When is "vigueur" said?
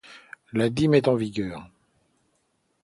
1.15-1.69